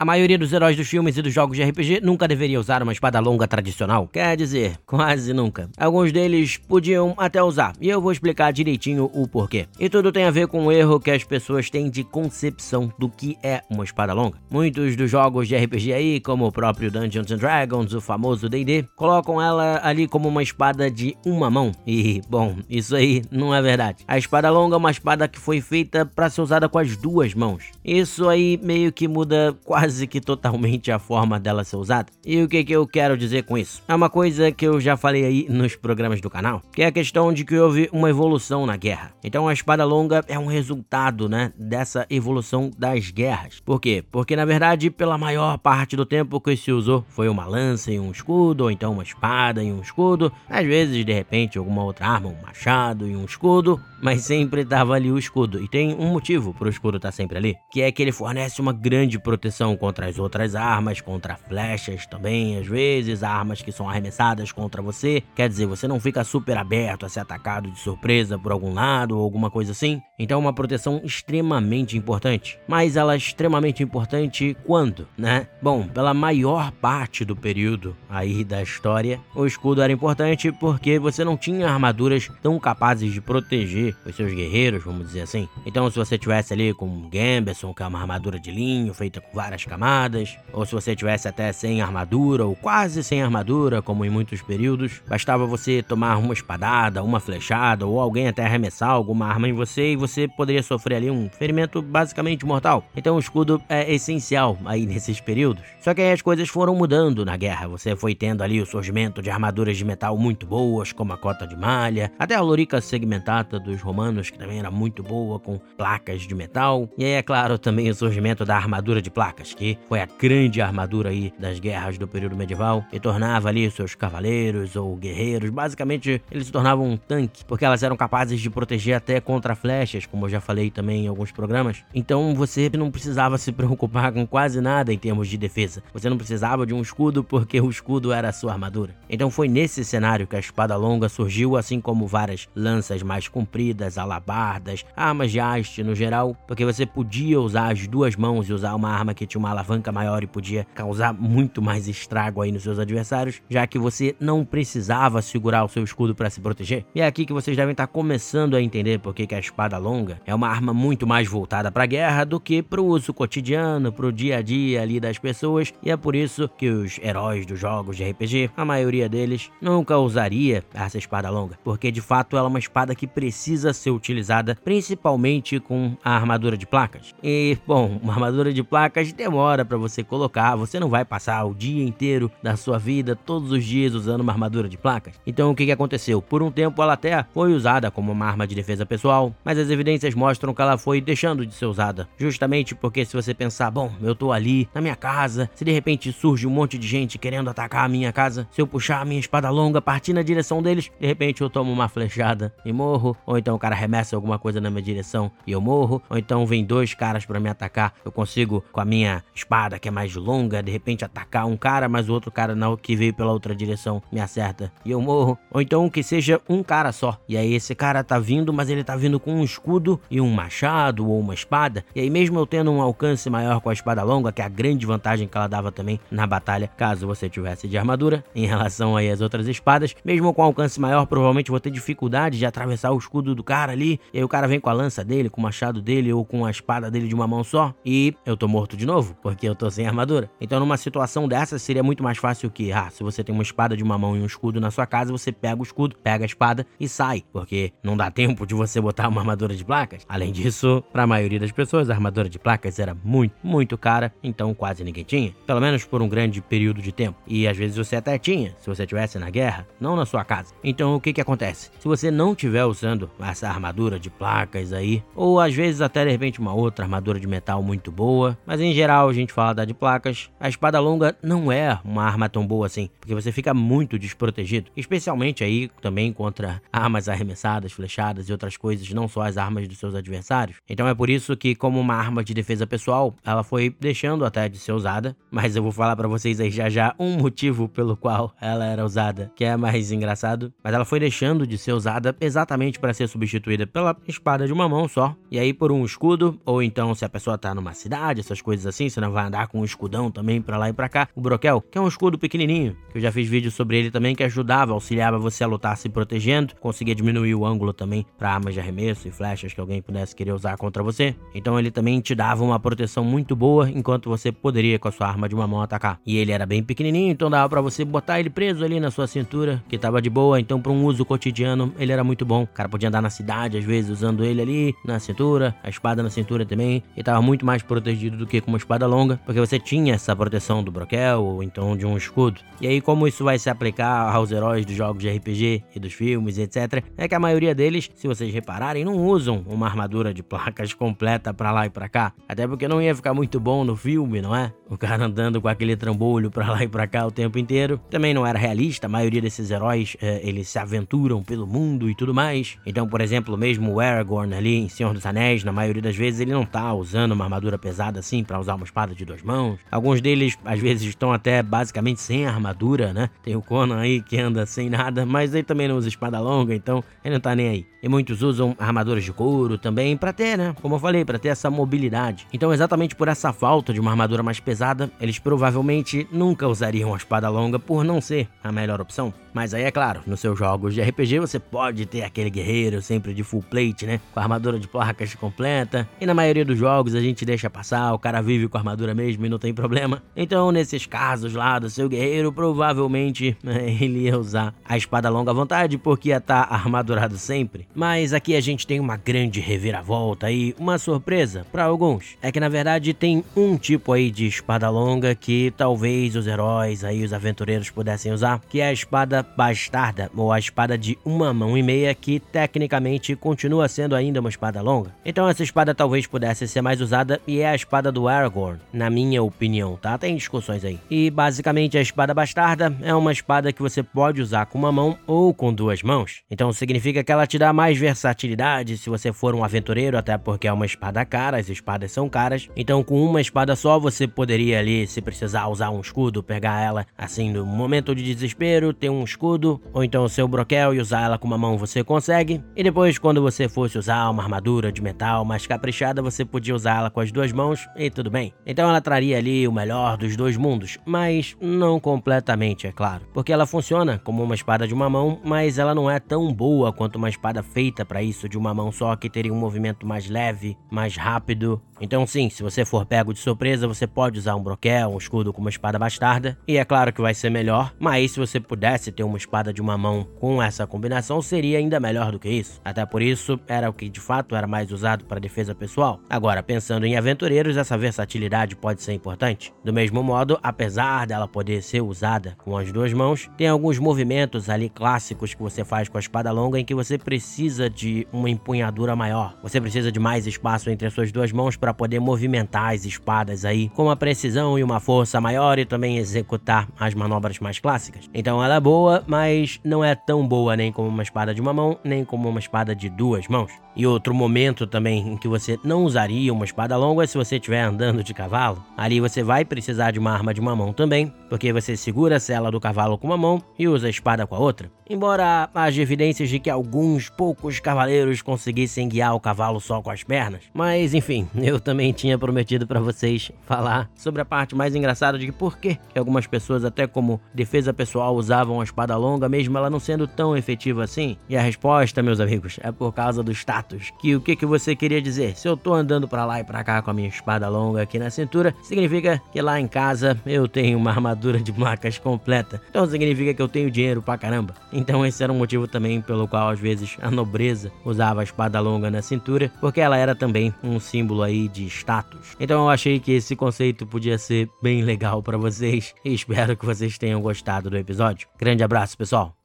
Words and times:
A 0.00 0.04
maioria 0.06 0.38
dos 0.38 0.50
heróis 0.50 0.78
dos 0.78 0.88
filmes 0.88 1.18
e 1.18 1.20
dos 1.20 1.34
jogos 1.34 1.58
de 1.58 1.62
RPG 1.62 2.00
nunca 2.02 2.26
deveria 2.26 2.58
usar 2.58 2.82
uma 2.82 2.90
espada 2.90 3.20
longa 3.20 3.46
tradicional. 3.46 4.08
Quer 4.10 4.34
dizer, 4.34 4.78
quase 4.86 5.34
nunca. 5.34 5.68
Alguns 5.76 6.10
deles 6.10 6.56
podiam 6.56 7.12
até 7.18 7.42
usar, 7.42 7.74
e 7.78 7.90
eu 7.90 8.00
vou 8.00 8.10
explicar 8.10 8.50
direitinho 8.50 9.10
o 9.12 9.28
porquê. 9.28 9.66
E 9.78 9.90
tudo 9.90 10.10
tem 10.10 10.24
a 10.24 10.30
ver 10.30 10.46
com 10.46 10.64
o 10.64 10.72
erro 10.72 10.98
que 10.98 11.10
as 11.10 11.22
pessoas 11.22 11.68
têm 11.68 11.90
de 11.90 12.02
concepção 12.02 12.90
do 12.98 13.10
que 13.10 13.36
é 13.42 13.60
uma 13.68 13.84
espada 13.84 14.14
longa. 14.14 14.38
Muitos 14.50 14.96
dos 14.96 15.10
jogos 15.10 15.46
de 15.46 15.54
RPG 15.54 15.92
aí, 15.92 16.18
como 16.18 16.46
o 16.46 16.50
próprio 16.50 16.90
Dungeons 16.90 17.38
Dragons, 17.38 17.92
o 17.92 18.00
famoso 18.00 18.48
D&D, 18.48 18.86
colocam 18.96 19.38
ela 19.38 19.82
ali 19.82 20.08
como 20.08 20.30
uma 20.30 20.42
espada 20.42 20.90
de 20.90 21.14
uma 21.26 21.50
mão. 21.50 21.72
E, 21.86 22.22
bom, 22.26 22.56
isso 22.70 22.96
aí 22.96 23.22
não 23.30 23.54
é 23.54 23.60
verdade. 23.60 24.02
A 24.08 24.16
espada 24.16 24.48
longa 24.48 24.76
é 24.76 24.78
uma 24.78 24.90
espada 24.90 25.28
que 25.28 25.38
foi 25.38 25.60
feita 25.60 26.06
para 26.06 26.30
ser 26.30 26.40
usada 26.40 26.70
com 26.70 26.78
as 26.78 26.96
duas 26.96 27.34
mãos. 27.34 27.64
Isso 27.84 28.30
aí 28.30 28.58
meio 28.62 28.90
que 28.90 29.06
muda 29.06 29.54
quase 29.62 29.89
quase 29.90 30.06
que 30.06 30.20
totalmente 30.20 30.92
a 30.92 31.00
forma 31.00 31.40
dela 31.40 31.64
ser 31.64 31.76
usada. 31.76 32.12
E 32.24 32.40
o 32.40 32.48
que, 32.48 32.62
que 32.62 32.72
eu 32.72 32.86
quero 32.86 33.18
dizer 33.18 33.42
com 33.42 33.58
isso? 33.58 33.82
É 33.88 33.94
uma 33.94 34.08
coisa 34.08 34.52
que 34.52 34.64
eu 34.64 34.80
já 34.80 34.96
falei 34.96 35.24
aí 35.24 35.46
nos 35.48 35.74
programas 35.74 36.20
do 36.20 36.30
canal, 36.30 36.62
que 36.72 36.82
é 36.82 36.86
a 36.86 36.92
questão 36.92 37.32
de 37.32 37.44
que 37.44 37.58
houve 37.58 37.88
uma 37.92 38.08
evolução 38.08 38.64
na 38.64 38.76
guerra. 38.76 39.12
Então 39.24 39.48
a 39.48 39.52
espada 39.52 39.84
longa 39.84 40.24
é 40.28 40.38
um 40.38 40.46
resultado, 40.46 41.28
né, 41.28 41.52
dessa 41.58 42.06
evolução 42.08 42.70
das 42.78 43.10
guerras. 43.10 43.58
Por 43.58 43.80
quê? 43.80 44.04
Porque 44.12 44.36
na 44.36 44.44
verdade, 44.44 44.90
pela 44.90 45.18
maior 45.18 45.58
parte 45.58 45.96
do 45.96 46.06
tempo 46.06 46.40
que 46.40 46.56
se 46.56 46.70
usou 46.70 47.04
foi 47.08 47.28
uma 47.28 47.44
lança 47.44 47.90
e 47.90 47.98
um 47.98 48.12
escudo, 48.12 48.64
ou 48.64 48.70
então 48.70 48.92
uma 48.92 49.02
espada 49.02 49.60
e 49.60 49.72
um 49.72 49.80
escudo, 49.80 50.32
às 50.48 50.64
vezes 50.64 51.04
de 51.04 51.12
repente 51.12 51.58
alguma 51.58 51.82
outra 51.82 52.06
arma, 52.06 52.28
um 52.28 52.40
machado 52.40 53.08
e 53.08 53.16
um 53.16 53.24
escudo, 53.24 53.80
mas 54.00 54.22
sempre 54.22 54.64
tava 54.64 54.94
ali 54.94 55.10
o 55.10 55.18
escudo. 55.18 55.60
E 55.60 55.66
tem 55.66 55.94
um 55.94 56.12
motivo 56.12 56.54
para 56.54 56.68
o 56.68 56.70
escudo 56.70 56.96
estar 56.96 57.08
tá 57.08 57.12
sempre 57.12 57.36
ali, 57.36 57.56
que 57.72 57.82
é 57.82 57.90
que 57.90 58.00
ele 58.00 58.12
fornece 58.12 58.60
uma 58.60 58.72
grande 58.72 59.18
proteção 59.18 59.76
contra 59.80 60.06
as 60.06 60.18
outras 60.18 60.54
armas, 60.54 61.00
contra 61.00 61.34
flechas 61.34 62.06
também, 62.06 62.58
às 62.58 62.66
vezes, 62.66 63.22
armas 63.22 63.62
que 63.62 63.72
são 63.72 63.88
arremessadas 63.88 64.52
contra 64.52 64.82
você. 64.82 65.22
Quer 65.34 65.48
dizer, 65.48 65.66
você 65.66 65.88
não 65.88 65.98
fica 65.98 66.22
super 66.22 66.58
aberto 66.58 67.06
a 67.06 67.08
ser 67.08 67.20
atacado 67.20 67.70
de 67.70 67.80
surpresa 67.80 68.38
por 68.38 68.52
algum 68.52 68.74
lado 68.74 69.16
ou 69.16 69.24
alguma 69.24 69.50
coisa 69.50 69.72
assim. 69.72 70.02
Então, 70.18 70.38
é 70.38 70.42
uma 70.42 70.52
proteção 70.52 71.00
extremamente 71.02 71.96
importante. 71.96 72.58
Mas 72.68 72.94
ela 72.94 73.14
é 73.14 73.16
extremamente 73.16 73.82
importante 73.82 74.54
quando, 74.66 75.08
né? 75.16 75.48
Bom, 75.62 75.88
pela 75.88 76.12
maior 76.12 76.70
parte 76.72 77.24
do 77.24 77.34
período 77.34 77.96
aí 78.08 78.44
da 78.44 78.62
história, 78.62 79.18
o 79.34 79.46
escudo 79.46 79.80
era 79.80 79.92
importante 79.92 80.52
porque 80.52 80.98
você 80.98 81.24
não 81.24 81.38
tinha 81.38 81.70
armaduras 81.70 82.30
tão 82.42 82.58
capazes 82.60 83.12
de 83.14 83.20
proteger 83.20 83.96
os 84.04 84.14
seus 84.14 84.34
guerreiros, 84.34 84.84
vamos 84.84 85.06
dizer 85.06 85.22
assim. 85.22 85.48
Então, 85.64 85.90
se 85.90 85.96
você 85.96 86.18
tivesse 86.18 86.52
ali 86.52 86.74
com 86.74 86.86
um 86.86 87.08
Gamberson, 87.08 87.72
que 87.72 87.82
é 87.82 87.86
uma 87.86 88.00
armadura 88.00 88.38
de 88.38 88.50
linho 88.50 88.92
feita 88.92 89.20
com 89.20 89.34
várias 89.34 89.64
camadas, 89.70 90.36
ou 90.52 90.66
se 90.66 90.72
você 90.74 90.96
tivesse 90.96 91.28
até 91.28 91.52
sem 91.52 91.80
armadura 91.80 92.44
ou 92.44 92.56
quase 92.56 93.04
sem 93.04 93.22
armadura, 93.22 93.80
como 93.80 94.04
em 94.04 94.10
muitos 94.10 94.42
períodos, 94.42 95.00
bastava 95.08 95.46
você 95.46 95.80
tomar 95.80 96.16
uma 96.16 96.34
espadada, 96.34 97.04
uma 97.04 97.20
flechada 97.20 97.86
ou 97.86 98.00
alguém 98.00 98.26
até 98.26 98.44
arremessar 98.44 98.90
alguma 98.90 99.26
arma 99.26 99.48
em 99.48 99.52
você 99.52 99.92
e 99.92 99.96
você 99.96 100.26
poderia 100.26 100.62
sofrer 100.62 100.96
ali 100.96 101.10
um 101.10 101.30
ferimento 101.30 101.80
basicamente 101.80 102.44
mortal. 102.44 102.84
Então 102.96 103.14
o 103.14 103.20
escudo 103.20 103.62
é 103.68 103.94
essencial 103.94 104.58
aí 104.64 104.84
nesses 104.86 105.20
períodos. 105.20 105.62
Só 105.80 105.94
que 105.94 106.00
aí 106.00 106.10
as 106.10 106.20
coisas 106.20 106.48
foram 106.48 106.74
mudando 106.74 107.24
na 107.24 107.36
guerra. 107.36 107.68
Você 107.68 107.94
foi 107.94 108.14
tendo 108.14 108.42
ali 108.42 108.60
o 108.60 108.66
surgimento 108.66 109.22
de 109.22 109.30
armaduras 109.30 109.76
de 109.76 109.84
metal 109.84 110.18
muito 110.18 110.46
boas, 110.46 110.92
como 110.92 111.12
a 111.12 111.16
cota 111.16 111.46
de 111.46 111.56
malha, 111.56 112.10
até 112.18 112.34
a 112.34 112.40
lorica 112.40 112.80
segmentada 112.80 113.60
dos 113.60 113.80
romanos, 113.80 114.30
que 114.30 114.38
também 114.38 114.58
era 114.58 114.70
muito 114.70 115.02
boa, 115.02 115.38
com 115.38 115.60
placas 115.76 116.22
de 116.22 116.34
metal. 116.34 116.88
E 116.98 117.04
aí, 117.04 117.12
é 117.12 117.22
claro, 117.22 117.56
também 117.56 117.88
o 117.88 117.94
surgimento 117.94 118.44
da 118.44 118.56
armadura 118.56 119.00
de 119.00 119.10
placas, 119.10 119.54
que 119.60 119.76
foi 119.86 120.00
a 120.00 120.08
grande 120.18 120.62
armadura 120.62 121.10
aí 121.10 121.34
das 121.38 121.60
guerras 121.60 121.98
do 121.98 122.08
período 122.08 122.34
medieval 122.34 122.82
e 122.90 122.98
tornava 122.98 123.50
ali 123.50 123.70
seus 123.70 123.94
cavaleiros 123.94 124.74
ou 124.74 124.96
guerreiros, 124.96 125.50
basicamente 125.50 126.22
eles 126.30 126.46
se 126.46 126.52
tornavam 126.52 126.88
um 126.88 126.96
tanque, 126.96 127.44
porque 127.44 127.66
elas 127.66 127.82
eram 127.82 127.94
capazes 127.94 128.40
de 128.40 128.48
proteger 128.48 128.96
até 128.96 129.20
contra 129.20 129.54
flechas, 129.54 130.06
como 130.06 130.24
eu 130.24 130.30
já 130.30 130.40
falei 130.40 130.70
também 130.70 131.04
em 131.04 131.08
alguns 131.08 131.30
programas. 131.30 131.84
Então 131.94 132.34
você 132.34 132.70
não 132.72 132.90
precisava 132.90 133.36
se 133.36 133.52
preocupar 133.52 134.10
com 134.12 134.26
quase 134.26 134.62
nada 134.62 134.94
em 134.94 134.98
termos 134.98 135.28
de 135.28 135.36
defesa. 135.36 135.82
Você 135.92 136.08
não 136.08 136.16
precisava 136.16 136.64
de 136.64 136.72
um 136.72 136.80
escudo 136.80 137.22
porque 137.22 137.60
o 137.60 137.68
escudo 137.68 138.14
era 138.14 138.30
a 138.30 138.32
sua 138.32 138.52
armadura. 138.52 138.96
Então 139.10 139.30
foi 139.30 139.46
nesse 139.46 139.84
cenário 139.84 140.26
que 140.26 140.36
a 140.36 140.40
espada 140.40 140.74
longa 140.74 141.10
surgiu, 141.10 141.54
assim 141.54 141.82
como 141.82 142.06
várias 142.06 142.48
lanças 142.56 143.02
mais 143.02 143.28
compridas, 143.28 143.98
alabardas, 143.98 144.86
armas 144.96 145.30
de 145.30 145.38
haste 145.38 145.82
no 145.82 145.94
geral, 145.94 146.34
porque 146.48 146.64
você 146.64 146.86
podia 146.86 147.38
usar 147.38 147.72
as 147.72 147.86
duas 147.86 148.16
mãos 148.16 148.48
e 148.48 148.54
usar 148.54 148.74
uma 148.74 148.88
arma 148.88 149.12
que 149.12 149.26
tinha 149.26 149.38
uma 149.38 149.49
alavanca 149.50 149.92
maior 149.92 150.22
e 150.22 150.26
podia 150.26 150.66
causar 150.74 151.12
muito 151.12 151.60
mais 151.60 151.88
estrago 151.88 152.42
aí 152.42 152.52
nos 152.52 152.62
seus 152.62 152.78
adversários, 152.78 153.42
já 153.48 153.66
que 153.66 153.78
você 153.78 154.14
não 154.20 154.44
precisava 154.44 155.22
segurar 155.22 155.64
o 155.64 155.68
seu 155.68 155.82
escudo 155.84 156.14
para 156.14 156.30
se 156.30 156.40
proteger. 156.40 156.84
E 156.94 157.00
é 157.00 157.06
aqui 157.06 157.24
que 157.24 157.32
vocês 157.32 157.56
devem 157.56 157.72
estar 157.72 157.86
começando 157.86 158.54
a 158.54 158.62
entender 158.62 158.98
por 158.98 159.14
que 159.14 159.34
a 159.34 159.38
espada 159.38 159.78
longa 159.78 160.20
é 160.26 160.34
uma 160.34 160.48
arma 160.48 160.72
muito 160.72 161.06
mais 161.06 161.28
voltada 161.28 161.70
para 161.70 161.84
a 161.84 161.86
guerra 161.86 162.24
do 162.24 162.40
que 162.40 162.62
para 162.62 162.80
o 162.80 162.86
uso 162.86 163.12
cotidiano, 163.12 163.92
para 163.92 164.06
o 164.06 164.12
dia 164.12 164.38
a 164.38 164.42
dia 164.42 164.82
ali 164.82 164.98
das 165.00 165.18
pessoas, 165.18 165.72
e 165.82 165.90
é 165.90 165.96
por 165.96 166.14
isso 166.14 166.48
que 166.56 166.68
os 166.68 166.98
heróis 167.02 167.46
dos 167.46 167.58
jogos 167.58 167.96
de 167.96 168.08
RPG, 168.08 168.50
a 168.56 168.64
maioria 168.64 169.08
deles, 169.08 169.50
nunca 169.60 169.98
usaria 169.98 170.64
essa 170.74 170.98
espada 170.98 171.30
longa, 171.30 171.58
porque 171.64 171.90
de 171.90 172.00
fato 172.00 172.36
ela 172.36 172.46
é 172.46 172.50
uma 172.50 172.58
espada 172.58 172.94
que 172.94 173.06
precisa 173.06 173.72
ser 173.72 173.90
utilizada 173.90 174.56
principalmente 174.64 175.58
com 175.58 175.96
a 176.04 176.14
armadura 176.14 176.56
de 176.56 176.66
placas. 176.66 177.14
E, 177.22 177.58
bom, 177.66 177.98
uma 178.02 178.12
armadura 178.12 178.52
de 178.52 178.62
placas 178.62 179.12
demora 179.12 179.29
demora 179.30 179.64
para 179.64 179.78
você 179.78 180.02
colocar, 180.02 180.56
você 180.56 180.80
não 180.80 180.88
vai 180.88 181.04
passar 181.04 181.44
o 181.44 181.54
dia 181.54 181.84
inteiro 181.84 182.32
da 182.42 182.56
sua 182.56 182.78
vida, 182.78 183.14
todos 183.14 183.52
os 183.52 183.64
dias, 183.64 183.94
usando 183.94 184.22
uma 184.22 184.32
armadura 184.32 184.68
de 184.68 184.76
placas. 184.76 185.14
Então 185.24 185.52
o 185.52 185.54
que, 185.54 185.66
que 185.66 185.70
aconteceu? 185.70 186.20
Por 186.20 186.42
um 186.42 186.50
tempo 186.50 186.82
ela 186.82 186.94
até 186.94 187.24
foi 187.32 187.52
usada 187.52 187.92
como 187.92 188.10
uma 188.10 188.26
arma 188.26 188.44
de 188.44 188.56
defesa 188.56 188.84
pessoal, 188.84 189.32
mas 189.44 189.56
as 189.56 189.70
evidências 189.70 190.16
mostram 190.16 190.52
que 190.52 190.60
ela 190.60 190.76
foi 190.76 191.00
deixando 191.00 191.46
de 191.46 191.54
ser 191.54 191.66
usada. 191.66 192.08
Justamente 192.18 192.74
porque 192.74 193.04
se 193.04 193.14
você 193.14 193.32
pensar, 193.32 193.70
bom, 193.70 193.92
eu 194.02 194.16
tô 194.16 194.32
ali 194.32 194.68
na 194.74 194.80
minha 194.80 194.96
casa, 194.96 195.48
se 195.54 195.64
de 195.64 195.70
repente 195.70 196.12
surge 196.12 196.44
um 196.44 196.50
monte 196.50 196.76
de 196.76 196.88
gente 196.88 197.16
querendo 197.16 197.48
atacar 197.48 197.84
a 197.84 197.88
minha 197.88 198.12
casa, 198.12 198.48
se 198.50 198.60
eu 198.60 198.66
puxar 198.66 199.00
a 199.00 199.04
minha 199.04 199.20
espada 199.20 199.48
longa, 199.48 199.80
partir 199.80 200.12
na 200.12 200.22
direção 200.22 200.60
deles, 200.60 200.90
de 200.98 201.06
repente 201.06 201.40
eu 201.40 201.48
tomo 201.48 201.72
uma 201.72 201.88
flechada 201.88 202.52
e 202.64 202.72
morro, 202.72 203.16
ou 203.24 203.38
então 203.38 203.54
o 203.54 203.58
cara 203.60 203.76
arremessa 203.76 204.16
alguma 204.16 204.40
coisa 204.40 204.60
na 204.60 204.70
minha 204.70 204.82
direção 204.82 205.30
e 205.46 205.52
eu 205.52 205.60
morro, 205.60 206.02
ou 206.10 206.18
então 206.18 206.44
vem 206.44 206.64
dois 206.64 206.94
caras 206.94 207.24
para 207.24 207.38
me 207.38 207.48
atacar, 207.48 207.94
eu 208.04 208.10
consigo 208.10 208.64
com 208.72 208.80
a 208.80 208.84
minha 208.84 209.19
espada 209.34 209.78
que 209.78 209.88
é 209.88 209.90
mais 209.90 210.14
longa, 210.14 210.62
de 210.62 210.70
repente 210.70 211.04
atacar 211.04 211.46
um 211.46 211.56
cara, 211.56 211.88
mas 211.88 212.08
o 212.08 212.12
outro 212.12 212.30
cara 212.30 212.54
não, 212.54 212.76
que 212.76 212.96
veio 212.96 213.14
pela 213.14 213.32
outra 213.32 213.54
direção 213.54 214.02
me 214.10 214.20
acerta 214.20 214.72
e 214.84 214.90
eu 214.90 215.00
morro. 215.00 215.38
Ou 215.50 215.60
então 215.60 215.88
que 215.88 216.02
seja 216.02 216.40
um 216.48 216.62
cara 216.62 216.92
só. 216.92 217.18
E 217.28 217.36
aí 217.36 217.54
esse 217.54 217.74
cara 217.74 218.02
tá 218.04 218.18
vindo, 218.18 218.52
mas 218.52 218.68
ele 218.68 218.84
tá 218.84 218.96
vindo 218.96 219.18
com 219.18 219.34
um 219.34 219.44
escudo 219.44 220.00
e 220.10 220.20
um 220.20 220.30
machado 220.30 221.08
ou 221.08 221.18
uma 221.18 221.34
espada. 221.34 221.84
E 221.94 222.00
aí 222.00 222.10
mesmo 222.10 222.38
eu 222.38 222.46
tendo 222.46 222.70
um 222.70 222.80
alcance 222.80 223.28
maior 223.28 223.60
com 223.60 223.70
a 223.70 223.72
espada 223.72 224.02
longa, 224.02 224.32
que 224.32 224.42
é 224.42 224.44
a 224.44 224.48
grande 224.48 224.86
vantagem 224.86 225.28
que 225.28 225.36
ela 225.36 225.46
dava 225.46 225.72
também 225.72 226.00
na 226.10 226.26
batalha, 226.26 226.70
caso 226.76 227.06
você 227.06 227.28
tivesse 227.28 227.68
de 227.68 227.76
armadura, 227.78 228.24
em 228.34 228.46
relação 228.46 228.96
aí 228.96 229.10
às 229.10 229.20
outras 229.20 229.46
espadas, 229.46 229.94
mesmo 230.04 230.32
com 230.32 230.42
alcance 230.42 230.80
maior, 230.80 231.06
provavelmente 231.06 231.50
vou 231.50 231.60
ter 231.60 231.70
dificuldade 231.70 232.38
de 232.38 232.46
atravessar 232.46 232.90
o 232.92 232.98
escudo 232.98 233.34
do 233.34 233.42
cara 233.42 233.72
ali. 233.72 234.00
E 234.12 234.18
aí 234.18 234.24
o 234.24 234.28
cara 234.28 234.46
vem 234.46 234.60
com 234.60 234.70
a 234.70 234.72
lança 234.72 235.04
dele, 235.04 235.30
com 235.30 235.40
o 235.40 235.44
machado 235.44 235.80
dele 235.80 236.12
ou 236.12 236.24
com 236.24 236.44
a 236.44 236.50
espada 236.50 236.90
dele 236.90 237.08
de 237.08 237.14
uma 237.14 237.26
mão 237.26 237.44
só 237.44 237.74
e 237.84 238.14
eu 238.24 238.36
tô 238.36 238.46
morto 238.48 238.76
de 238.76 238.86
novo 238.86 239.09
porque 239.22 239.48
eu 239.48 239.54
tô 239.54 239.70
sem 239.70 239.86
armadura. 239.86 240.30
Então, 240.40 240.60
numa 240.60 240.76
situação 240.76 241.28
dessa, 241.28 241.58
seria 241.58 241.82
muito 241.82 242.02
mais 242.02 242.18
fácil 242.18 242.50
que, 242.50 242.72
ah, 242.72 242.90
se 242.90 243.02
você 243.02 243.22
tem 243.22 243.34
uma 243.34 243.42
espada 243.42 243.76
de 243.76 243.82
uma 243.82 243.98
mão 243.98 244.16
e 244.16 244.20
um 244.20 244.26
escudo 244.26 244.60
na 244.60 244.70
sua 244.70 244.86
casa, 244.86 245.12
você 245.12 245.32
pega 245.32 245.60
o 245.60 245.62
escudo, 245.62 245.96
pega 246.02 246.24
a 246.24 246.26
espada 246.26 246.66
e 246.78 246.88
sai, 246.88 247.24
porque 247.32 247.72
não 247.82 247.96
dá 247.96 248.10
tempo 248.10 248.46
de 248.46 248.54
você 248.54 248.80
botar 248.80 249.08
uma 249.08 249.20
armadura 249.20 249.54
de 249.54 249.64
placas. 249.64 250.04
Além 250.08 250.32
disso, 250.32 250.82
para 250.92 251.04
a 251.04 251.06
maioria 251.06 251.40
das 251.40 251.52
pessoas, 251.52 251.90
a 251.90 251.94
armadura 251.94 252.28
de 252.28 252.38
placas 252.38 252.78
era 252.78 252.96
muito, 253.04 253.34
muito 253.42 253.76
cara, 253.78 254.12
então 254.22 254.54
quase 254.54 254.84
ninguém 254.84 255.04
tinha, 255.04 255.34
pelo 255.46 255.60
menos 255.60 255.84
por 255.84 256.02
um 256.02 256.08
grande 256.08 256.40
período 256.40 256.82
de 256.82 256.92
tempo. 256.92 257.18
E 257.26 257.46
às 257.46 257.56
vezes 257.56 257.76
você 257.76 257.96
até 257.96 258.18
tinha, 258.18 258.54
se 258.58 258.66
você 258.66 258.82
estivesse 258.82 259.18
na 259.18 259.30
guerra, 259.30 259.66
não 259.80 259.96
na 259.96 260.06
sua 260.06 260.24
casa. 260.24 260.52
Então, 260.62 260.94
o 260.94 261.00
que 261.00 261.12
que 261.12 261.20
acontece? 261.20 261.70
Se 261.78 261.86
você 261.86 262.10
não 262.10 262.32
estiver 262.32 262.64
usando 262.64 263.10
essa 263.20 263.48
armadura 263.48 263.98
de 263.98 264.10
placas 264.10 264.72
aí, 264.72 265.02
ou 265.14 265.40
às 265.40 265.54
vezes 265.54 265.80
até 265.80 266.04
de 266.04 266.10
repente 266.10 266.40
uma 266.40 266.52
outra 266.52 266.84
armadura 266.84 267.18
de 267.18 267.26
metal 267.26 267.62
muito 267.62 267.90
boa, 267.90 268.36
mas 268.46 268.60
em 268.60 268.72
geral 268.72 268.99
a 269.08 269.12
gente 269.12 269.32
fala 269.32 269.54
da 269.54 269.64
de 269.64 269.74
placas, 269.74 270.30
a 270.38 270.48
espada 270.48 270.78
longa 270.80 271.16
não 271.22 271.50
é 271.50 271.78
uma 271.84 272.04
arma 272.04 272.28
tão 272.28 272.46
boa 272.46 272.66
assim, 272.66 272.90
porque 273.00 273.14
você 273.14 273.32
fica 273.32 273.54
muito 273.54 273.98
desprotegido, 273.98 274.70
especialmente 274.76 275.44
aí 275.44 275.70
também 275.80 276.12
contra 276.12 276.60
armas 276.72 277.08
arremessadas, 277.08 277.72
flechadas 277.72 278.28
e 278.28 278.32
outras 278.32 278.56
coisas, 278.56 278.90
não 278.90 279.08
só 279.08 279.22
as 279.22 279.36
armas 279.36 279.66
dos 279.66 279.78
seus 279.78 279.94
adversários. 279.94 280.58
Então 280.68 280.86
é 280.86 280.94
por 280.94 281.08
isso 281.08 281.36
que 281.36 281.54
como 281.54 281.80
uma 281.80 281.94
arma 281.94 282.22
de 282.22 282.34
defesa 282.34 282.66
pessoal, 282.66 283.14
ela 283.24 283.42
foi 283.42 283.74
deixando 283.80 284.24
até 284.24 284.48
de 284.48 284.58
ser 284.58 284.72
usada, 284.72 285.16
mas 285.30 285.56
eu 285.56 285.62
vou 285.62 285.72
falar 285.72 285.96
para 285.96 286.08
vocês 286.08 286.40
aí 286.40 286.50
já 286.50 286.68
já 286.68 286.94
um 286.98 287.16
motivo 287.16 287.68
pelo 287.68 287.96
qual 287.96 288.34
ela 288.40 288.64
era 288.64 288.84
usada, 288.84 289.30
que 289.34 289.44
é 289.44 289.56
mais 289.56 289.92
engraçado, 289.92 290.52
mas 290.62 290.74
ela 290.74 290.84
foi 290.84 291.00
deixando 291.00 291.46
de 291.46 291.56
ser 291.56 291.72
usada 291.72 292.14
exatamente 292.20 292.78
para 292.78 292.92
ser 292.92 293.08
substituída 293.08 293.66
pela 293.66 293.96
espada 294.06 294.46
de 294.46 294.52
uma 294.52 294.68
mão 294.68 294.88
só, 294.88 295.16
e 295.30 295.38
aí 295.38 295.52
por 295.52 295.72
um 295.72 295.84
escudo, 295.84 296.38
ou 296.44 296.62
então 296.62 296.94
se 296.94 297.04
a 297.04 297.08
pessoa 297.08 297.38
tá 297.38 297.54
numa 297.54 297.72
cidade, 297.72 298.20
essas 298.20 298.40
coisas 298.40 298.66
assim, 298.66 298.88
resistência, 298.90 299.00
né? 299.00 299.08
Vai 299.08 299.26
andar 299.26 299.46
com 299.46 299.60
um 299.60 299.64
escudão 299.64 300.10
também 300.10 300.42
para 300.42 300.56
lá 300.56 300.68
e 300.68 300.72
para 300.72 300.88
cá. 300.88 301.08
O 301.14 301.20
broquel, 301.20 301.60
que 301.60 301.78
é 301.78 301.80
um 301.80 301.86
escudo 301.86 302.18
pequenininho, 302.18 302.76
que 302.90 302.98
eu 302.98 303.02
já 303.02 303.12
fiz 303.12 303.28
vídeo 303.28 303.50
sobre 303.50 303.78
ele 303.78 303.90
também, 303.90 304.14
que 304.14 304.24
ajudava, 304.24 304.72
auxiliava 304.72 305.18
você 305.18 305.44
a 305.44 305.46
lutar 305.46 305.76
se 305.76 305.88
protegendo, 305.88 306.54
conseguia 306.60 306.94
diminuir 306.94 307.34
o 307.34 307.46
ângulo 307.46 307.72
também 307.72 308.04
para 308.18 308.32
armas 308.32 308.54
de 308.54 308.60
arremesso 308.60 309.06
e 309.06 309.10
flechas 309.10 309.52
que 309.52 309.60
alguém 309.60 309.80
pudesse 309.80 310.14
querer 310.14 310.32
usar 310.32 310.56
contra 310.56 310.82
você. 310.82 311.14
Então 311.34 311.58
ele 311.58 311.70
também 311.70 312.00
te 312.00 312.14
dava 312.14 312.42
uma 312.42 312.58
proteção 312.58 313.04
muito 313.04 313.36
boa, 313.36 313.70
enquanto 313.70 314.08
você 314.08 314.32
poderia 314.32 314.78
com 314.78 314.88
a 314.88 314.92
sua 314.92 315.06
arma 315.06 315.28
de 315.28 315.34
uma 315.34 315.46
mão 315.46 315.62
atacar. 315.62 316.00
E 316.04 316.16
ele 316.16 316.32
era 316.32 316.44
bem 316.44 316.62
pequenininho, 316.62 317.12
então 317.12 317.30
dava 317.30 317.48
para 317.48 317.60
você 317.60 317.84
botar 317.84 318.18
ele 318.18 318.30
preso 318.30 318.64
ali 318.64 318.80
na 318.80 318.90
sua 318.90 319.06
cintura, 319.06 319.62
que 319.68 319.78
tava 319.78 320.02
de 320.02 320.10
boa, 320.10 320.40
então 320.40 320.60
para 320.60 320.72
um 320.72 320.84
uso 320.84 321.04
cotidiano 321.04 321.72
ele 321.78 321.92
era 321.92 322.02
muito 322.02 322.24
bom. 322.24 322.42
O 322.42 322.46
cara 322.46 322.68
podia 322.68 322.88
andar 322.88 323.02
na 323.02 323.10
cidade 323.10 323.58
às 323.58 323.64
vezes 323.64 323.90
usando 323.90 324.24
ele 324.24 324.40
ali 324.40 324.74
na 324.84 324.98
cintura, 324.98 325.54
a 325.62 325.68
espada 325.68 326.02
na 326.02 326.10
cintura 326.10 326.44
também, 326.44 326.82
e 326.96 327.02
tava 327.02 327.20
muito 327.22 327.44
mais 327.44 327.62
protegido 327.62 328.16
do 328.16 328.26
que 328.26 328.40
com 328.40 328.50
uma 328.50 328.58
espada 328.58 328.79
longa, 328.86 329.20
porque 329.24 329.40
você 329.40 329.58
tinha 329.58 329.94
essa 329.94 330.14
proteção 330.14 330.62
do 330.62 330.70
broquel 330.70 331.22
ou 331.22 331.42
então 331.42 331.76
de 331.76 331.86
um 331.86 331.96
escudo. 331.96 332.40
E 332.60 332.66
aí 332.66 332.80
como 332.80 333.06
isso 333.06 333.24
vai 333.24 333.38
se 333.38 333.48
aplicar 333.48 334.12
aos 334.12 334.30
heróis 334.30 334.64
dos 334.66 334.74
jogos 334.74 335.02
de 335.02 335.10
RPG 335.10 335.64
e 335.74 335.80
dos 335.80 335.92
filmes, 335.92 336.38
etc, 336.38 336.82
é 336.96 337.08
que 337.08 337.14
a 337.14 337.20
maioria 337.20 337.54
deles, 337.54 337.90
se 337.94 338.06
vocês 338.06 338.32
repararem, 338.32 338.84
não 338.84 338.96
usam 338.96 339.44
uma 339.46 339.66
armadura 339.66 340.12
de 340.12 340.22
placas 340.22 340.72
completa 340.74 341.32
para 341.32 341.50
lá 341.50 341.66
e 341.66 341.70
para 341.70 341.88
cá, 341.88 342.12
até 342.28 342.46
porque 342.46 342.68
não 342.68 342.80
ia 342.80 342.94
ficar 342.94 343.14
muito 343.14 343.38
bom 343.40 343.64
no 343.64 343.76
filme, 343.76 344.20
não 344.20 344.34
é? 344.34 344.52
O 344.68 344.78
cara 344.78 345.04
andando 345.04 345.40
com 345.40 345.48
aquele 345.48 345.76
trambolho 345.76 346.30
para 346.30 346.50
lá 346.50 346.62
e 346.62 346.68
para 346.68 346.86
cá 346.86 347.06
o 347.06 347.10
tempo 347.10 347.38
inteiro. 347.38 347.80
Também 347.90 348.14
não 348.14 348.26
era 348.26 348.38
realista, 348.38 348.86
a 348.86 348.90
maioria 348.90 349.20
desses 349.20 349.50
heróis, 349.50 349.96
é, 350.00 350.20
eles 350.22 350.48
se 350.48 350.58
aventuram 350.58 351.22
pelo 351.22 351.46
mundo 351.46 351.90
e 351.90 351.94
tudo 351.94 352.14
mais. 352.14 352.56
Então, 352.64 352.86
por 352.88 353.00
exemplo, 353.00 353.36
mesmo 353.36 353.72
o 353.72 353.80
Aragorn 353.80 354.34
ali 354.34 354.56
em 354.56 354.68
Senhor 354.68 354.92
dos 354.94 355.06
Anéis, 355.06 355.44
na 355.44 355.52
maioria 355.52 355.82
das 355.82 355.96
vezes 355.96 356.20
ele 356.20 356.32
não 356.32 356.44
tá 356.44 356.72
usando 356.72 357.12
uma 357.12 357.24
armadura 357.24 357.58
pesada 357.58 358.00
assim 358.00 358.22
para 358.22 358.38
usar 358.38 358.54
uma 358.54 358.64
espada 358.70 358.94
de 358.94 359.04
duas 359.04 359.22
mãos. 359.22 359.58
Alguns 359.70 360.00
deles 360.00 360.38
às 360.44 360.60
vezes 360.60 360.88
estão 360.88 361.12
até 361.12 361.42
basicamente 361.42 362.00
sem 362.00 362.26
armadura, 362.26 362.92
né? 362.92 363.10
Tem 363.22 363.36
o 363.36 363.42
Conan 363.42 363.78
aí 363.78 364.00
que 364.00 364.18
anda 364.18 364.46
sem 364.46 364.70
nada, 364.70 365.04
mas 365.04 365.34
ele 365.34 365.42
também 365.42 365.68
não 365.68 365.76
usa 365.76 365.88
espada 365.88 366.20
longa, 366.20 366.54
então 366.54 366.82
ele 367.04 367.14
não 367.14 367.20
tá 367.20 367.34
nem 367.34 367.48
aí. 367.48 367.66
E 367.82 367.88
muitos 367.88 368.22
usam 368.22 368.54
armaduras 368.58 369.02
de 369.04 369.12
couro 369.12 369.56
também 369.56 369.96
para 369.96 370.12
ter, 370.12 370.36
né? 370.36 370.54
Como 370.60 370.74
eu 370.74 370.78
falei, 370.78 371.04
para 371.04 371.18
ter 371.18 371.28
essa 371.28 371.50
mobilidade. 371.50 372.26
Então, 372.32 372.52
exatamente 372.52 372.94
por 372.94 373.08
essa 373.08 373.32
falta 373.32 373.72
de 373.72 373.80
uma 373.80 373.90
armadura 373.90 374.22
mais 374.22 374.38
pesada, 374.38 374.90
eles 375.00 375.18
provavelmente 375.18 376.06
nunca 376.12 376.46
usariam 376.46 376.92
a 376.92 376.96
espada 376.96 377.28
longa 377.28 377.58
por 377.58 377.82
não 377.82 378.00
ser 378.00 378.28
a 378.44 378.52
melhor 378.52 378.80
opção. 378.80 379.12
Mas 379.32 379.54
aí 379.54 379.62
é 379.62 379.70
claro, 379.70 380.02
nos 380.06 380.20
seus 380.20 380.38
jogos 380.38 380.74
de 380.74 380.82
RPG 380.82 381.20
você 381.20 381.38
pode 381.38 381.86
ter 381.86 382.02
aquele 382.02 382.28
guerreiro 382.30 382.82
sempre 382.82 383.14
de 383.14 383.22
full 383.22 383.42
plate, 383.42 383.86
né? 383.86 384.00
Com 384.12 384.20
a 384.20 384.22
armadura 384.24 384.58
de 384.58 384.68
placas 384.68 385.14
completa. 385.14 385.88
E 386.00 386.04
na 386.04 386.12
maioria 386.12 386.44
dos 386.44 386.58
jogos 386.58 386.94
a 386.94 387.00
gente 387.00 387.24
deixa 387.24 387.48
passar, 387.48 387.94
o 387.94 387.98
cara 387.98 388.20
vive 388.20 388.48
com 388.48 388.58
a 388.58 388.59
armadura 388.60 388.94
mesmo 388.94 389.26
e 389.26 389.28
não 389.28 389.38
tem 389.38 389.52
problema. 389.52 390.02
Então, 390.16 390.52
nesses 390.52 390.86
casos 390.86 391.34
lá 391.34 391.58
do 391.58 391.68
seu 391.68 391.88
guerreiro, 391.88 392.32
provavelmente 392.32 393.36
ele 393.44 394.00
ia 394.04 394.18
usar 394.18 394.54
a 394.64 394.76
espada 394.76 395.08
longa 395.08 395.30
à 395.30 395.34
vontade 395.34 395.78
porque 395.78 396.10
ia 396.10 396.18
estar 396.18 396.46
tá 396.46 396.54
armadurado 396.54 397.18
sempre. 397.18 397.66
Mas 397.74 398.12
aqui 398.12 398.36
a 398.36 398.40
gente 398.40 398.66
tem 398.66 398.78
uma 398.78 398.96
grande 398.96 399.40
reviravolta 399.40 400.26
aí, 400.26 400.54
uma 400.58 400.78
surpresa 400.78 401.46
para 401.50 401.64
alguns. 401.64 402.16
É 402.22 402.30
que 402.30 402.40
na 402.40 402.48
verdade 402.48 402.94
tem 402.94 403.24
um 403.36 403.56
tipo 403.56 403.92
aí 403.92 404.10
de 404.10 404.26
espada 404.26 404.68
longa 404.70 405.14
que 405.14 405.52
talvez 405.56 406.16
os 406.16 406.26
heróis 406.26 406.84
aí, 406.84 407.02
os 407.02 407.12
aventureiros 407.12 407.70
pudessem 407.70 408.12
usar, 408.12 408.40
que 408.48 408.60
é 408.60 408.68
a 408.68 408.72
espada 408.72 409.26
bastarda, 409.36 410.10
ou 410.16 410.32
a 410.32 410.38
espada 410.38 410.76
de 410.76 410.98
uma 411.04 411.32
mão 411.32 411.56
e 411.56 411.62
meia, 411.62 411.94
que 411.94 412.20
tecnicamente 412.20 413.16
continua 413.16 413.68
sendo 413.68 413.94
ainda 413.94 414.20
uma 414.20 414.28
espada 414.28 414.60
longa. 414.60 414.94
Então 415.04 415.28
essa 415.28 415.42
espada 415.42 415.74
talvez 415.74 416.06
pudesse 416.06 416.46
ser 416.46 416.62
mais 416.62 416.80
usada 416.80 417.20
e 417.26 417.40
é 417.40 417.48
a 417.48 417.54
espada 417.54 417.90
do 417.90 418.08
Aragorn, 418.08 418.39
na 418.72 418.90
minha 418.90 419.22
opinião, 419.22 419.76
tá? 419.76 419.96
Tem 419.98 420.16
discussões 420.16 420.64
aí. 420.64 420.78
E 420.90 421.10
basicamente 421.10 421.78
a 421.78 421.80
espada 421.80 422.14
bastarda 422.14 422.74
é 422.82 422.94
uma 422.94 423.12
espada 423.12 423.52
que 423.52 423.62
você 423.62 423.82
pode 423.82 424.20
usar 424.20 424.46
com 424.46 424.58
uma 424.58 424.72
mão 424.72 424.98
ou 425.06 425.32
com 425.32 425.52
duas 425.52 425.82
mãos. 425.82 426.22
Então 426.30 426.52
significa 426.52 427.02
que 427.04 427.12
ela 427.12 427.26
te 427.26 427.38
dá 427.38 427.52
mais 427.52 427.78
versatilidade 427.78 428.78
se 428.78 428.90
você 428.90 429.12
for 429.12 429.34
um 429.34 429.44
aventureiro, 429.44 429.96
até 429.96 430.16
porque 430.18 430.48
é 430.48 430.52
uma 430.52 430.66
espada 430.66 431.04
cara, 431.04 431.38
as 431.38 431.48
espadas 431.48 431.92
são 431.92 432.08
caras. 432.08 432.48
Então 432.56 432.82
com 432.82 433.02
uma 433.04 433.20
espada 433.20 433.54
só 433.56 433.78
você 433.78 434.06
poderia 434.06 434.58
ali, 434.58 434.86
se 434.86 435.00
precisar 435.00 435.48
usar 435.48 435.70
um 435.70 435.80
escudo, 435.80 436.22
pegar 436.22 436.60
ela 436.60 436.86
assim 436.96 437.30
no 437.30 437.44
momento 437.44 437.94
de 437.94 438.02
desespero, 438.02 438.72
ter 438.72 438.90
um 438.90 439.04
escudo, 439.04 439.60
ou 439.72 439.84
então 439.84 440.04
o 440.04 440.08
seu 440.08 440.26
broquel 440.26 440.74
e 440.74 440.80
usar 440.80 441.02
ela 441.02 441.18
com 441.18 441.26
uma 441.26 441.38
mão 441.38 441.56
você 441.56 441.84
consegue. 441.84 442.42
E 442.56 442.62
depois, 442.62 442.98
quando 442.98 443.22
você 443.22 443.48
fosse 443.48 443.78
usar 443.78 444.08
uma 444.10 444.22
armadura 444.22 444.72
de 444.72 444.82
metal 444.82 445.24
mais 445.24 445.46
caprichada, 445.46 446.02
você 446.02 446.24
podia 446.24 446.54
usar 446.54 446.78
ela 446.78 446.90
com 446.90 447.00
as 447.00 447.12
duas 447.12 447.32
mãos 447.32 447.68
e 447.76 447.90
tudo 447.90 448.10
bem. 448.10 448.29
Então 448.46 448.68
ela 448.68 448.80
traria 448.80 449.18
ali 449.18 449.46
o 449.46 449.52
melhor 449.52 449.96
dos 449.96 450.16
dois 450.16 450.36
mundos, 450.36 450.78
mas 450.84 451.36
não 451.40 451.78
completamente, 451.78 452.66
é 452.66 452.72
claro. 452.72 453.06
Porque 453.12 453.32
ela 453.32 453.46
funciona 453.46 453.98
como 453.98 454.22
uma 454.22 454.34
espada 454.34 454.66
de 454.66 454.74
uma 454.74 454.88
mão, 454.88 455.20
mas 455.24 455.58
ela 455.58 455.74
não 455.74 455.90
é 455.90 455.98
tão 455.98 456.32
boa 456.32 456.72
quanto 456.72 456.96
uma 456.96 457.08
espada 457.08 457.42
feita 457.42 457.84
para 457.84 458.02
isso 458.02 458.28
de 458.28 458.38
uma 458.38 458.54
mão 458.54 458.70
só, 458.70 458.96
que 458.96 459.10
teria 459.10 459.32
um 459.32 459.38
movimento 459.38 459.86
mais 459.86 460.08
leve, 460.08 460.56
mais 460.70 460.96
rápido. 460.96 461.60
Então, 461.80 462.06
sim, 462.06 462.28
se 462.28 462.42
você 462.42 462.64
for 462.64 462.84
pego 462.84 463.14
de 463.14 463.18
surpresa, 463.18 463.66
você 463.66 463.86
pode 463.86 464.18
usar 464.18 464.36
um 464.36 464.42
broquel, 464.42 464.90
um 464.90 464.98
escudo 464.98 465.32
com 465.32 465.40
uma 465.40 465.48
espada 465.48 465.78
bastarda, 465.78 466.38
e 466.46 466.58
é 466.58 466.64
claro 466.64 466.92
que 466.92 467.00
vai 467.00 467.14
ser 467.14 467.30
melhor, 467.30 467.72
mas 467.78 468.10
se 468.10 468.18
você 468.18 468.38
pudesse 468.38 468.92
ter 468.92 469.02
uma 469.02 469.16
espada 469.16 469.52
de 469.52 469.62
uma 469.62 469.78
mão 469.78 470.06
com 470.20 470.42
essa 470.42 470.66
combinação 470.66 471.22
seria 471.22 471.58
ainda 471.58 471.80
melhor 471.80 472.12
do 472.12 472.18
que 472.18 472.28
isso. 472.28 472.60
Até 472.62 472.84
por 472.84 473.00
isso, 473.00 473.40
era 473.48 473.70
o 473.70 473.72
que 473.72 473.88
de 473.88 474.00
fato 474.00 474.36
era 474.36 474.46
mais 474.46 474.70
usado 474.70 475.06
para 475.06 475.18
defesa 475.18 475.54
pessoal. 475.54 476.00
Agora, 476.08 476.42
pensando 476.42 476.84
em 476.84 476.96
aventureiros, 476.96 477.56
essa 477.56 477.78
versatilidade 477.78 478.19
pode 478.60 478.82
ser 478.82 478.92
importante. 478.92 479.52
Do 479.64 479.72
mesmo 479.72 480.02
modo, 480.02 480.38
apesar 480.42 481.06
dela 481.06 481.28
poder 481.28 481.62
ser 481.62 481.80
usada 481.80 482.36
com 482.44 482.56
as 482.56 482.72
duas 482.72 482.92
mãos, 482.92 483.30
tem 483.36 483.48
alguns 483.48 483.78
movimentos 483.78 484.50
ali 484.50 484.68
clássicos 484.68 485.34
que 485.34 485.42
você 485.42 485.64
faz 485.64 485.88
com 485.88 485.96
a 485.96 486.00
espada 486.00 486.30
longa 486.32 486.58
em 486.58 486.64
que 486.64 486.74
você 486.74 486.98
precisa 486.98 487.70
de 487.70 488.06
uma 488.12 488.28
empunhadura 488.28 488.96
maior. 488.96 489.36
Você 489.42 489.60
precisa 489.60 489.92
de 489.92 490.00
mais 490.00 490.26
espaço 490.26 490.68
entre 490.68 490.88
as 490.88 490.94
suas 490.94 491.12
duas 491.12 491.32
mãos 491.32 491.56
para 491.56 491.72
poder 491.72 492.00
movimentar 492.00 492.74
as 492.74 492.84
espadas 492.84 493.44
aí 493.44 493.68
com 493.70 493.84
uma 493.84 493.96
precisão 493.96 494.58
e 494.58 494.62
uma 494.62 494.80
força 494.80 495.20
maior 495.20 495.58
e 495.58 495.64
também 495.64 495.98
executar 495.98 496.68
as 496.78 496.94
manobras 496.94 497.38
mais 497.38 497.58
clássicas. 497.58 498.10
Então 498.12 498.42
ela 498.42 498.56
é 498.56 498.60
boa 498.60 498.90
boa, 498.90 499.04
mas 499.06 499.60
não 499.62 499.84
é 499.84 499.94
tão 499.94 500.26
boa 500.26 500.56
nem 500.56 500.72
como 500.72 500.88
uma 500.88 501.02
espada 501.02 501.34
de 501.34 501.40
uma 501.40 501.52
mão, 501.52 501.78
nem 501.84 502.04
como 502.04 502.28
uma 502.28 502.40
espada 502.40 502.74
de 502.74 502.88
duas 502.88 503.28
mãos. 503.28 503.52
E 503.74 503.86
outro 503.86 504.14
momento 504.14 504.66
também 504.66 505.12
em 505.12 505.16
que 505.16 505.28
você 505.28 505.58
não 505.62 505.84
usaria 505.84 506.32
uma 506.32 506.44
espada 506.44 506.76
longa 506.76 507.04
é 507.04 507.06
se 507.06 507.16
você 507.16 507.36
estiver 507.36 507.62
andando 507.62 508.02
de 508.02 508.12
cavalo. 508.12 508.64
Ali 508.76 509.00
você 509.00 509.22
vai 509.22 509.44
precisar 509.44 509.90
de 509.92 509.98
uma 509.98 510.12
arma 510.12 510.34
de 510.34 510.40
uma 510.40 510.56
mão 510.56 510.72
também, 510.72 511.12
porque 511.28 511.52
você 511.52 511.76
segura 511.76 512.16
a 512.16 512.20
sela 512.20 512.50
do 512.50 512.60
cavalo 512.60 512.98
com 512.98 513.06
uma 513.06 513.16
mão 513.16 513.42
e 513.58 513.68
usa 513.68 513.86
a 513.86 513.90
espada 513.90 514.26
com 514.26 514.34
a 514.34 514.38
outra. 514.38 514.70
Embora 514.88 515.48
haja 515.54 515.80
evidências 515.80 516.28
de 516.28 516.40
que 516.40 516.50
alguns 516.50 517.08
poucos 517.08 517.60
cavaleiros 517.60 518.22
conseguissem 518.22 518.88
guiar 518.88 519.14
o 519.14 519.20
cavalo 519.20 519.60
só 519.60 519.80
com 519.80 519.88
as 519.88 520.02
pernas. 520.02 520.42
Mas 520.52 520.94
enfim, 520.94 521.28
eu 521.40 521.60
também 521.60 521.92
tinha 521.92 522.18
prometido 522.18 522.66
para 522.66 522.80
vocês 522.80 523.30
falar 523.42 523.88
sobre 523.94 524.20
a 524.20 524.24
parte 524.24 524.56
mais 524.56 524.74
engraçada 524.74 525.16
de 525.16 525.30
por 525.30 525.58
que 525.58 525.78
algumas 525.96 526.26
pessoas 526.26 526.64
até 526.64 526.88
como 526.88 527.20
defesa 527.32 527.72
pessoal 527.72 528.16
usavam 528.16 528.60
a 528.60 528.64
espada 528.64 528.96
longa, 528.96 529.28
mesmo 529.28 529.56
ela 529.56 529.70
não 529.70 529.78
sendo 529.78 530.08
tão 530.08 530.36
efetiva 530.36 530.82
assim. 530.82 531.16
E 531.28 531.36
a 531.36 531.40
resposta, 531.40 532.02
meus 532.02 532.18
amigos, 532.18 532.58
é 532.60 532.72
por 532.72 532.92
causa 532.92 533.22
do 533.22 533.30
status. 533.30 533.59
Que 534.00 534.14
o 534.14 534.20
que, 534.20 534.36
que 534.36 534.46
você 534.46 534.74
queria 534.74 535.00
dizer? 535.00 535.36
Se 535.36 535.48
eu 535.48 535.56
tô 535.56 535.74
andando 535.74 536.08
para 536.08 536.24
lá 536.24 536.40
e 536.40 536.44
para 536.44 536.64
cá 536.64 536.82
com 536.82 536.90
a 536.90 536.94
minha 536.94 537.08
espada 537.08 537.48
longa 537.48 537.82
aqui 537.82 537.98
na 537.98 538.10
cintura, 538.10 538.54
significa 538.62 539.20
que 539.32 539.40
lá 539.40 539.60
em 539.60 539.68
casa 539.68 540.20
eu 540.26 540.48
tenho 540.48 540.78
uma 540.78 540.90
armadura 540.90 541.38
de 541.38 541.52
placas 541.52 541.98
completa. 541.98 542.60
Então 542.70 542.86
significa 542.86 543.34
que 543.34 543.42
eu 543.42 543.48
tenho 543.48 543.70
dinheiro 543.70 544.02
pra 544.02 544.18
caramba. 544.18 544.54
Então 544.72 545.04
esse 545.04 545.22
era 545.22 545.32
um 545.32 545.38
motivo 545.38 545.66
também 545.66 546.00
pelo 546.00 546.28
qual 546.28 546.48
às 546.48 546.60
vezes 546.60 546.96
a 547.00 547.10
nobreza 547.10 547.72
usava 547.84 548.20
a 548.20 548.24
espada 548.24 548.60
longa 548.60 548.90
na 548.90 549.02
cintura, 549.02 549.50
porque 549.60 549.80
ela 549.80 549.96
era 549.96 550.14
também 550.14 550.54
um 550.62 550.78
símbolo 550.78 551.22
aí 551.22 551.48
de 551.48 551.66
status. 551.66 552.36
Então 552.38 552.62
eu 552.62 552.70
achei 552.70 552.98
que 552.98 553.12
esse 553.12 553.34
conceito 553.36 553.86
podia 553.86 554.18
ser 554.18 554.48
bem 554.62 554.82
legal 554.82 555.22
para 555.22 555.38
vocês 555.38 555.94
e 556.04 556.12
espero 556.14 556.56
que 556.56 556.66
vocês 556.66 556.98
tenham 556.98 557.20
gostado 557.20 557.70
do 557.70 557.76
episódio. 557.76 558.28
Grande 558.38 558.62
abraço, 558.62 558.96
pessoal. 558.96 559.39